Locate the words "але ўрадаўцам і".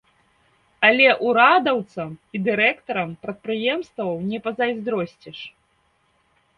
0.87-2.37